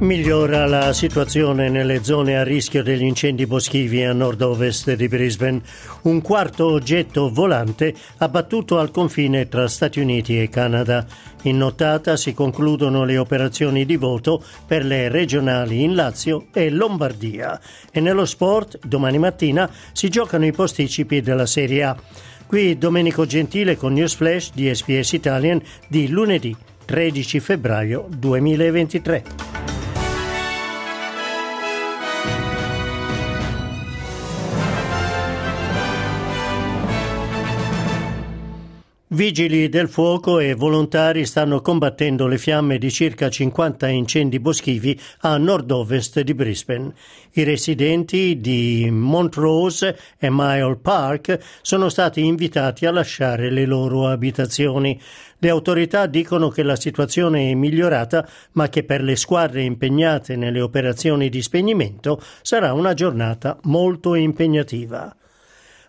[0.00, 5.60] Migliora la situazione nelle zone a rischio degli incendi boschivi a nord-ovest di Brisbane.
[6.02, 11.04] Un quarto oggetto volante abbattuto al confine tra Stati Uniti e Canada.
[11.42, 17.60] In nottata si concludono le operazioni di voto per le regionali in Lazio e Lombardia.
[17.90, 21.96] E nello sport, domani mattina, si giocano i posticipi della Serie A.
[22.46, 29.47] Qui Domenico Gentile con News Flash di SPS Italian di lunedì 13 febbraio 2023.
[39.10, 45.38] Vigili del fuoco e volontari stanno combattendo le fiamme di circa 50 incendi boschivi a
[45.38, 46.92] nord-ovest di Brisbane.
[47.32, 55.00] I residenti di Montrose e Mile Park sono stati invitati a lasciare le loro abitazioni.
[55.38, 60.60] Le autorità dicono che la situazione è migliorata, ma che per le squadre impegnate nelle
[60.60, 65.17] operazioni di spegnimento sarà una giornata molto impegnativa.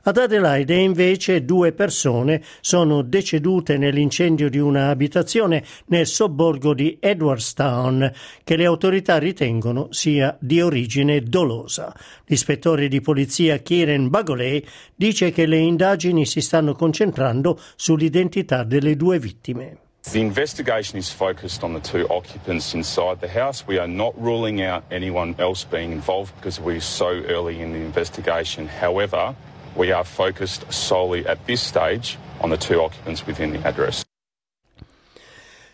[0.09, 8.11] Ad Adelaide invece due persone sono decedute nell'incendio di una abitazione nel sobborgo di Edwardstown
[8.43, 11.95] che le autorità ritengono sia di origine dolosa.
[12.25, 19.19] L'ispettore di polizia Kieran Bagoley dice che le indagini si stanno concentrando sull'identità delle due
[19.19, 19.77] vittime.
[20.09, 23.63] The investigation is focused on the two occupants inside the house.
[23.67, 27.79] We are not ruling out anyone else being involved because we're so early in the
[27.79, 28.67] investigation.
[28.67, 29.35] However,
[29.79, 34.03] We are focused solely at this stage on the two occupants within the address.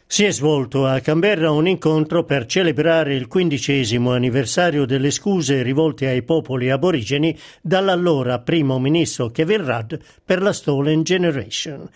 [0.05, 6.07] Si è svolto a Canberra un incontro per celebrare il quindicesimo anniversario delle scuse rivolte
[6.07, 11.89] ai popoli aborigeni dall'allora primo ministro Kevin Rudd per la Stolen Generation.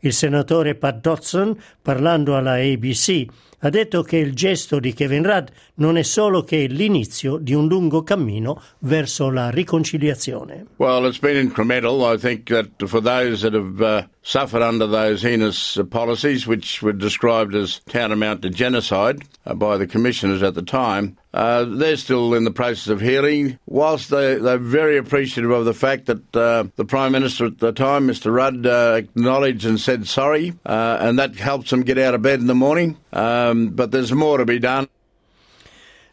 [0.00, 3.24] Il senatore Pat Dodson, parlando alla ABC,
[3.64, 7.68] ha detto che il gesto di Kevin Rudd non è solo che l'inizio di un
[7.68, 10.66] lungo cammino verso la riconciliazione.
[10.78, 12.02] Well, it's been incremental.
[12.02, 16.92] I think that for those that have uh, suffered under those heinous policies, which were
[16.92, 22.34] described as tantamount to genocide uh, by the commissioners at the time, uh, they're still
[22.34, 23.58] in the process of healing.
[23.66, 27.72] Whilst they, they're very appreciative of the fact that uh, the Prime Minister at the
[27.72, 32.14] time, Mr Rudd, uh, acknowledged and said sorry, uh, and that helps them get out
[32.14, 32.96] of bed in the morning.
[33.12, 34.88] Um, but there's more to be done.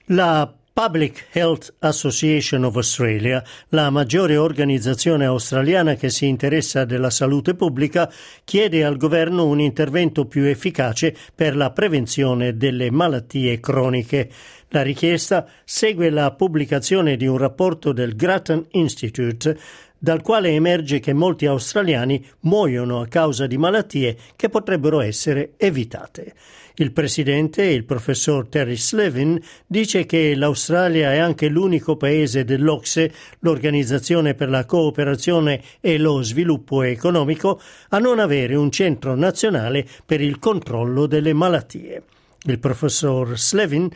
[0.06, 7.54] La Public Health Association of Australia, la maggiore organizzazione australiana che si interessa della salute
[7.54, 8.10] pubblica,
[8.46, 14.30] chiede al governo un intervento più efficace per la prevenzione delle malattie croniche.
[14.70, 19.58] La richiesta segue la pubblicazione di un rapporto del Grattan Institute
[20.00, 26.34] dal quale emerge che molti australiani muoiono a causa di malattie che potrebbero essere evitate.
[26.76, 29.38] Il presidente, il professor Terry Slevin,
[29.68, 36.82] dice che l'Australia è anche l'unico paese dell'OCSE, l'Organizzazione per la cooperazione e lo sviluppo
[36.84, 42.04] economico, a non avere un centro nazionale per il controllo delle malattie.
[42.44, 43.90] Il professor Slevin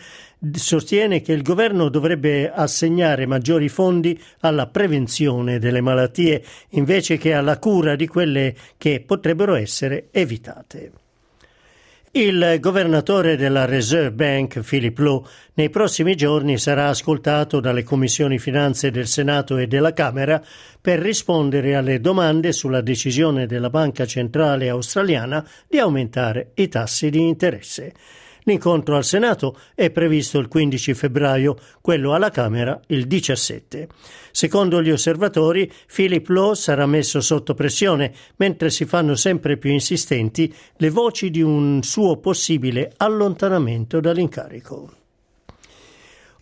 [0.52, 7.58] sostiene che il governo dovrebbe assegnare maggiori fondi alla prevenzione delle malattie invece che alla
[7.58, 10.92] cura di quelle che potrebbero essere evitate.
[12.16, 18.92] Il governatore della Reserve Bank, Philip Lowe, nei prossimi giorni sarà ascoltato dalle commissioni finanze
[18.92, 20.40] del Senato e della Camera
[20.80, 27.20] per rispondere alle domande sulla decisione della Banca Centrale Australiana di aumentare i tassi di
[27.20, 27.94] interesse.
[28.44, 33.88] L'incontro al Senato è previsto il 15 febbraio, quello alla Camera il 17.
[34.32, 40.54] Secondo gli osservatori, Philip Lowe sarà messo sotto pressione, mentre si fanno sempre più insistenti
[40.78, 45.03] le voci di un suo possibile allontanamento dall'incarico.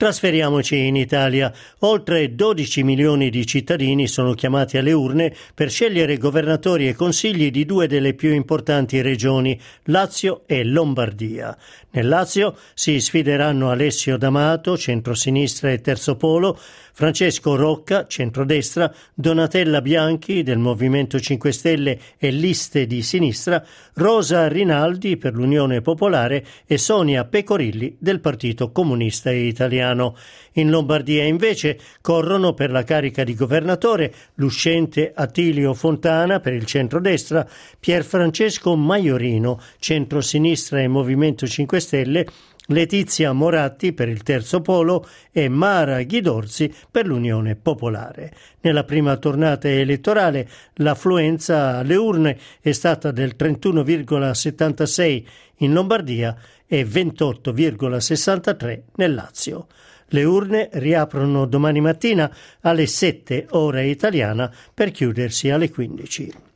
[0.01, 1.53] Trasferiamoci in Italia.
[1.81, 7.65] Oltre 12 milioni di cittadini sono chiamati alle urne per scegliere governatori e consigli di
[7.67, 11.55] due delle più importanti regioni, Lazio e Lombardia.
[11.91, 16.57] Nel Lazio si sfideranno Alessio D'Amato, centrosinistra e terzo polo,
[16.93, 23.63] Francesco Rocca, centrodestra, Donatella Bianchi del Movimento 5 Stelle e liste di sinistra,
[23.93, 29.90] Rosa Rinaldi per l'Unione Popolare e Sonia Pecorilli del Partito Comunista Italiano.
[29.91, 30.15] Milano.
[30.53, 37.47] In Lombardia invece corrono per la carica di governatore l'uscente Attilio Fontana per il centrodestra,
[37.79, 42.25] Pier Francesco Maiorino, centrosinistra e Movimento 5 Stelle,
[42.71, 48.33] Letizia Moratti per il terzo polo e Mara Ghidorzi per l'Unione Popolare.
[48.61, 55.23] Nella prima tornata elettorale l'affluenza alle urne è stata del 31,76
[55.57, 56.35] in Lombardia
[56.65, 59.67] e 28,63 nel Lazio.
[60.07, 66.49] Le urne riaprono domani mattina alle 7 ora italiana per chiudersi alle 15.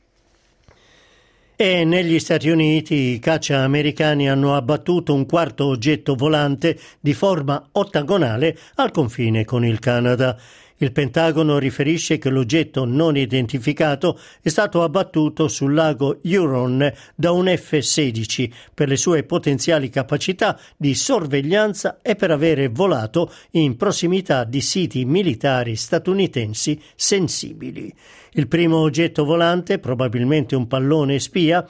[1.58, 7.70] E negli Stati Uniti i caccia americani hanno abbattuto un quarto oggetto volante di forma
[7.72, 10.38] ottagonale al confine con il Canada.
[10.78, 17.46] Il Pentagono riferisce che l'oggetto non identificato è stato abbattuto sul lago Huron da un
[17.46, 24.60] F-16 per le sue potenziali capacità di sorveglianza e per avere volato in prossimità di
[24.60, 27.94] siti militari statunitensi sensibili.
[28.34, 31.66] Il primo oggetto volante, probabilmente un pallone spia,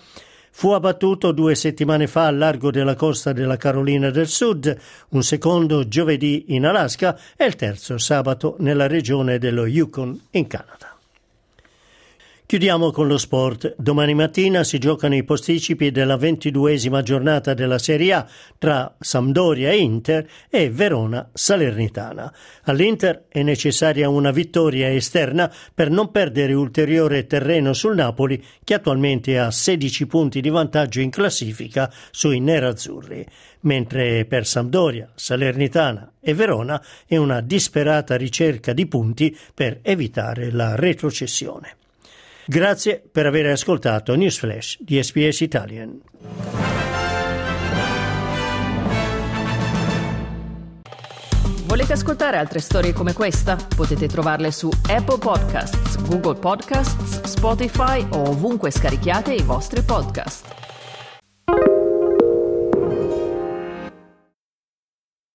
[0.58, 4.74] fu abbattuto due settimane fa al largo della costa della Carolina del Sud,
[5.10, 10.95] un secondo giovedì in Alaska e il terzo sabato nella regione dello Yukon in Canada.
[12.48, 13.74] Chiudiamo con lo sport.
[13.76, 19.78] Domani mattina si giocano i posticipi della ventiduesima giornata della Serie A tra Sampdoria e
[19.78, 22.32] Inter e Verona Salernitana.
[22.66, 29.40] All'Inter è necessaria una vittoria esterna per non perdere ulteriore terreno sul Napoli che attualmente
[29.40, 33.26] ha 16 punti di vantaggio in classifica sui nerazzurri,
[33.62, 40.76] mentre per Sampdoria, Salernitana e Verona è una disperata ricerca di punti per evitare la
[40.76, 41.78] retrocessione.
[42.48, 46.00] Grazie per aver ascoltato News Flash di SBS Italian.
[51.66, 53.58] Volete ascoltare altre storie come questa?
[53.76, 60.65] Potete trovarle su Apple Podcasts, Google Podcasts, Spotify o ovunque scarichiate i vostri podcast.